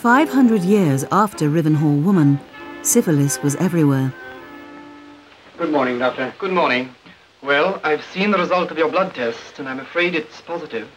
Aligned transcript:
500 0.00 0.62
years 0.62 1.04
after 1.12 1.50
Rivenhall 1.50 2.02
Woman, 2.02 2.40
syphilis 2.80 3.42
was 3.42 3.54
everywhere. 3.56 4.14
Good 5.58 5.70
morning, 5.70 5.98
Doctor. 5.98 6.32
Good 6.38 6.52
morning. 6.52 6.94
Well, 7.42 7.78
I've 7.84 8.02
seen 8.02 8.30
the 8.30 8.38
result 8.38 8.70
of 8.70 8.78
your 8.78 8.90
blood 8.90 9.14
test, 9.14 9.58
and 9.58 9.68
I'm 9.68 9.78
afraid 9.78 10.14
it's 10.14 10.40
positive. 10.40 10.88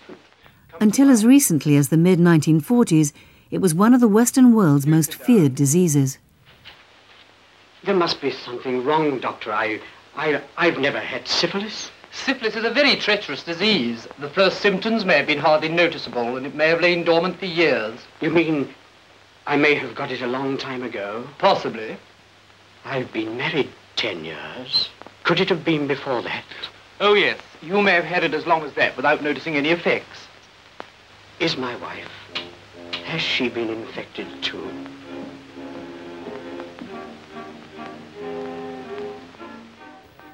Until 0.79 1.10
as 1.10 1.26
recently 1.26 1.76
as 1.76 1.89
the 1.89 1.97
mid 1.97 2.18
1940s, 2.18 3.12
it 3.52 3.58
was 3.58 3.76
one 3.76 3.94
of 3.94 4.00
the 4.00 4.08
Western 4.08 4.56
world's 4.56 4.88
most 4.88 5.13
feared 5.13 5.54
diseases. 5.54 6.17
There 7.83 7.94
must 7.94 8.22
be 8.22 8.31
something 8.31 8.85
wrong, 8.85 9.20
Doctor. 9.20 9.51
I, 9.51 9.81
I, 10.15 10.42
I've 10.56 10.79
never 10.79 11.01
had 11.01 11.28
syphilis. 11.28 11.92
Syphilis 12.13 12.56
is 12.56 12.63
a 12.63 12.70
very 12.70 12.96
treacherous 12.96 13.44
disease. 13.44 14.08
The 14.20 14.29
first 14.29 14.62
symptoms 14.62 15.04
may 15.04 15.17
have 15.17 15.28
been 15.28 15.40
hardly 15.40 15.67
noticeable, 15.67 16.38
and 16.38 16.45
it 16.45 16.55
may 16.55 16.70
have 16.70 16.80
lain 16.80 17.04
dormant 17.04 17.38
for 17.38 17.48
years. 17.48 17.99
You 18.22 18.30
mean 18.30 18.73
I 19.45 19.57
may 19.57 19.75
have 19.75 19.94
got 19.94 20.11
it 20.11 20.21
a 20.21 20.27
long 20.27 20.57
time 20.57 20.83
ago? 20.83 21.27
Possibly. 21.38 21.97
I've 22.85 23.11
been 23.11 23.38
married 23.38 23.70
ten 23.95 24.23
years. 24.23 24.89
Could 25.23 25.39
it 25.39 25.49
have 25.49 25.65
been 25.65 25.88
before 25.88 26.21
that? 26.21 26.45
Oh, 26.99 27.13
yes. 27.13 27.39
You 27.61 27.81
may 27.81 27.91
have 27.93 28.05
had 28.05 28.23
it 28.23 28.34
as 28.34 28.45
long 28.45 28.63
as 28.63 28.73
that 28.73 28.95
without 28.95 29.21
noticing 29.21 29.55
any 29.55 29.70
effects. 29.70 30.27
Is 31.39 31.57
my 31.57 31.75
wife, 31.77 32.09
has 33.05 33.21
she 33.21 33.49
been 33.49 33.70
infected 33.70 34.27
too? 34.41 34.70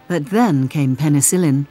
But 0.07 0.27
then 0.27 0.67
came 0.67 0.95
penicillin. 0.95 1.67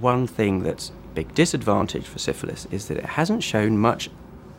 One 0.00 0.26
thing 0.26 0.62
that's 0.62 0.90
a 0.90 1.14
big 1.14 1.34
disadvantage 1.34 2.06
for 2.06 2.18
syphilis 2.18 2.66
is 2.70 2.88
that 2.88 2.96
it 2.96 3.04
hasn't 3.04 3.42
shown 3.42 3.78
much 3.78 4.10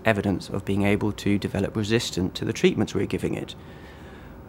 evidence 0.05 0.49
of 0.49 0.65
being 0.65 0.83
able 0.83 1.11
to 1.11 1.37
develop 1.37 1.75
resistance 1.75 2.37
to 2.39 2.45
the 2.45 2.53
treatments 2.53 2.93
we're 2.93 3.05
giving 3.05 3.33
it. 3.33 3.55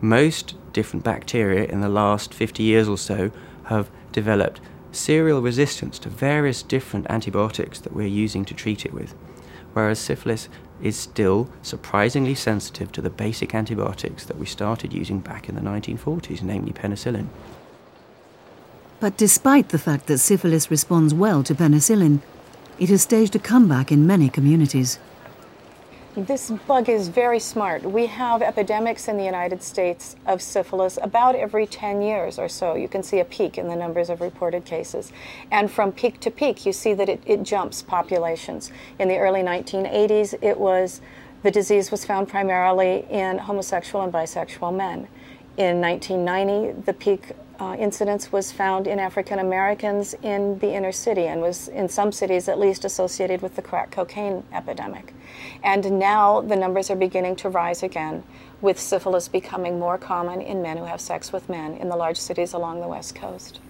Most 0.00 0.54
different 0.72 1.04
bacteria 1.04 1.64
in 1.64 1.80
the 1.80 1.88
last 1.88 2.32
50 2.32 2.62
years 2.62 2.88
or 2.88 2.98
so 2.98 3.30
have 3.64 3.90
developed 4.12 4.60
serial 4.92 5.40
resistance 5.40 5.98
to 6.00 6.08
various 6.08 6.62
different 6.62 7.06
antibiotics 7.08 7.80
that 7.80 7.92
we're 7.92 8.06
using 8.06 8.44
to 8.44 8.54
treat 8.54 8.84
it 8.84 8.92
with, 8.92 9.14
whereas 9.72 9.98
syphilis 9.98 10.48
is 10.82 10.96
still 10.96 11.48
surprisingly 11.62 12.34
sensitive 12.34 12.90
to 12.92 13.02
the 13.02 13.10
basic 13.10 13.54
antibiotics 13.54 14.24
that 14.24 14.38
we 14.38 14.46
started 14.46 14.92
using 14.92 15.20
back 15.20 15.48
in 15.48 15.54
the 15.54 15.60
1940s, 15.60 16.42
namely 16.42 16.72
penicillin. 16.72 17.28
But 18.98 19.16
despite 19.16 19.70
the 19.70 19.78
fact 19.78 20.06
that 20.06 20.18
syphilis 20.18 20.70
responds 20.70 21.14
well 21.14 21.42
to 21.44 21.54
penicillin, 21.54 22.20
it 22.78 22.88
has 22.88 23.02
staged 23.02 23.36
a 23.36 23.38
comeback 23.38 23.92
in 23.92 24.06
many 24.06 24.28
communities. 24.28 24.98
This 26.16 26.50
bug 26.66 26.88
is 26.88 27.06
very 27.06 27.38
smart. 27.38 27.84
We 27.84 28.06
have 28.06 28.42
epidemics 28.42 29.06
in 29.06 29.16
the 29.16 29.24
United 29.24 29.62
States 29.62 30.16
of 30.26 30.42
syphilis 30.42 30.98
about 31.00 31.36
every 31.36 31.68
10 31.68 32.02
years 32.02 32.36
or 32.36 32.48
so. 32.48 32.74
You 32.74 32.88
can 32.88 33.04
see 33.04 33.20
a 33.20 33.24
peak 33.24 33.58
in 33.58 33.68
the 33.68 33.76
numbers 33.76 34.10
of 34.10 34.20
reported 34.20 34.64
cases. 34.64 35.12
And 35.52 35.70
from 35.70 35.92
peak 35.92 36.18
to 36.20 36.30
peak, 36.32 36.66
you 36.66 36.72
see 36.72 36.94
that 36.94 37.08
it, 37.08 37.22
it 37.26 37.44
jumps 37.44 37.80
populations. 37.82 38.72
In 38.98 39.06
the 39.06 39.18
early 39.18 39.42
1980s, 39.42 40.34
it 40.42 40.58
was 40.58 41.00
the 41.44 41.50
disease 41.52 41.92
was 41.92 42.04
found 42.04 42.28
primarily 42.28 43.06
in 43.08 43.38
homosexual 43.38 44.02
and 44.02 44.12
bisexual 44.12 44.74
men. 44.74 45.06
In 45.60 45.78
1990, 45.82 46.80
the 46.86 46.94
peak 46.94 47.32
uh, 47.58 47.76
incidence 47.78 48.32
was 48.32 48.50
found 48.50 48.86
in 48.86 48.98
African 48.98 49.40
Americans 49.40 50.14
in 50.22 50.58
the 50.60 50.72
inner 50.72 50.90
city 50.90 51.26
and 51.26 51.42
was 51.42 51.68
in 51.68 51.86
some 51.86 52.12
cities 52.12 52.48
at 52.48 52.58
least 52.58 52.86
associated 52.86 53.42
with 53.42 53.56
the 53.56 53.60
crack 53.60 53.90
cocaine 53.90 54.42
epidemic. 54.54 55.12
And 55.62 55.98
now 55.98 56.40
the 56.40 56.56
numbers 56.56 56.90
are 56.90 56.96
beginning 56.96 57.36
to 57.36 57.50
rise 57.50 57.82
again, 57.82 58.22
with 58.62 58.80
syphilis 58.80 59.28
becoming 59.28 59.78
more 59.78 59.98
common 59.98 60.40
in 60.40 60.62
men 60.62 60.78
who 60.78 60.86
have 60.86 60.98
sex 61.02 61.30
with 61.30 61.50
men 61.50 61.74
in 61.74 61.90
the 61.90 61.96
large 61.96 62.16
cities 62.16 62.54
along 62.54 62.80
the 62.80 62.88
West 62.88 63.14
Coast. 63.14 63.60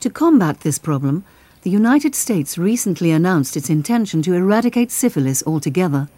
To 0.00 0.10
combat 0.10 0.60
this 0.60 0.78
problem, 0.78 1.24
the 1.62 1.70
United 1.70 2.14
States 2.14 2.58
recently 2.58 3.12
announced 3.12 3.56
its 3.56 3.70
intention 3.70 4.20
to 4.24 4.34
eradicate 4.34 4.90
syphilis 4.90 5.42
altogether. 5.46 6.10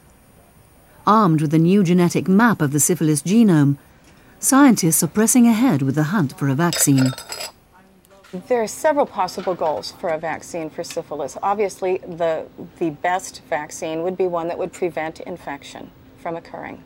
Armed 1.07 1.41
with 1.41 1.55
a 1.55 1.59
new 1.59 1.83
genetic 1.83 2.29
map 2.29 2.61
of 2.61 2.73
the 2.73 2.81
syphilis 2.81 3.23
genome, 3.23 3.79
scientists 4.39 5.03
are 5.03 5.09
pressing 5.09 5.47
ahead 5.47 5.81
with 5.81 5.95
the 5.95 6.05
hunt 6.05 6.39
for 6.39 6.49
a 6.49 6.55
vaccine. 6.55 7.13
There 8.49 8.63
are 8.63 8.67
several 8.67 9.07
possible 9.07 9.55
goals 9.55 9.93
for 9.93 10.11
a 10.11 10.19
vaccine 10.19 10.69
for 10.69 10.85
syphilis. 10.85 11.39
Obviously, 11.43 11.99
the, 11.99 12.47
the 12.79 12.91
best 12.91 13.43
vaccine 13.49 14.03
would 14.03 14.17
be 14.17 14.27
one 14.27 14.49
that 14.49 14.59
would 14.59 14.73
prevent 14.73 15.21
infection 15.21 15.91
from 16.19 16.37
occurring. 16.37 16.85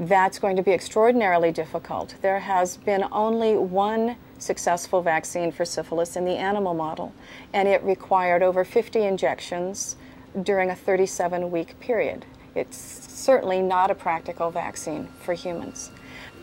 That's 0.00 0.38
going 0.38 0.56
to 0.56 0.62
be 0.62 0.72
extraordinarily 0.72 1.52
difficult. 1.52 2.14
There 2.22 2.40
has 2.40 2.78
been 2.78 3.04
only 3.12 3.56
one 3.56 4.16
successful 4.38 5.02
vaccine 5.02 5.52
for 5.52 5.64
syphilis 5.64 6.16
in 6.16 6.24
the 6.24 6.36
animal 6.36 6.72
model, 6.72 7.12
and 7.52 7.68
it 7.68 7.82
required 7.82 8.42
over 8.42 8.64
50 8.64 9.04
injections 9.04 9.96
during 10.42 10.70
a 10.70 10.74
37 10.74 11.50
week 11.50 11.78
period. 11.78 12.24
It's 12.58 12.76
certainly 12.76 13.62
not 13.62 13.90
a 13.90 13.94
practical 13.94 14.50
vaccine 14.50 15.08
for 15.22 15.32
humans. 15.32 15.90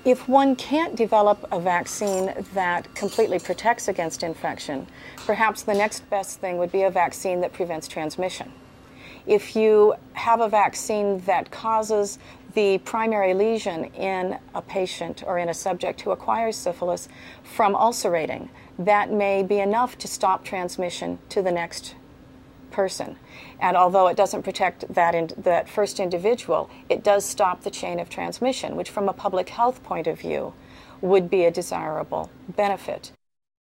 If 0.05 0.29
one 0.29 0.55
can't 0.55 0.95
develop 0.95 1.45
a 1.51 1.59
vaccine 1.59 2.33
that 2.53 2.93
completely 2.95 3.39
protects 3.39 3.87
against 3.87 4.23
infection, 4.23 4.87
perhaps 5.25 5.63
the 5.63 5.73
next 5.73 6.09
best 6.09 6.39
thing 6.39 6.57
would 6.57 6.71
be 6.71 6.83
a 6.83 6.89
vaccine 6.89 7.41
that 7.41 7.53
prevents 7.53 7.87
transmission. 7.87 8.51
If 9.25 9.55
you 9.55 9.95
have 10.13 10.39
a 10.39 10.47
vaccine 10.47 11.19
that 11.21 11.49
causes 11.49 12.19
the 12.53 12.77
primary 12.79 13.33
lesion 13.33 13.85
in 13.95 14.37
a 14.53 14.61
patient 14.61 15.23
or 15.25 15.39
in 15.39 15.49
a 15.49 15.53
subject 15.53 16.01
who 16.01 16.11
acquires 16.11 16.55
syphilis 16.55 17.09
from 17.43 17.75
ulcerating, 17.75 18.49
that 18.77 19.11
may 19.11 19.43
be 19.43 19.59
enough 19.59 19.97
to 19.97 20.07
stop 20.07 20.45
transmission 20.45 21.19
to 21.29 21.41
the 21.41 21.51
next 21.51 21.95
person. 22.71 23.17
And 23.59 23.77
although 23.77 24.07
it 24.07 24.17
doesn't 24.17 24.43
protect 24.43 24.93
that, 24.93 25.15
in, 25.15 25.31
that 25.37 25.69
first 25.69 25.99
individual, 25.99 26.69
it 26.89 27.03
does 27.03 27.25
stop 27.25 27.61
the 27.61 27.71
chain 27.71 27.99
of 27.99 28.09
transmission, 28.09 28.75
which 28.75 28.89
from 28.89 29.09
a 29.09 29.13
public 29.13 29.49
health 29.49 29.83
point 29.83 30.07
of 30.07 30.19
view 30.19 30.53
would 31.01 31.29
be 31.29 31.45
a 31.45 31.51
desirable 31.51 32.29
benefit. 32.49 33.11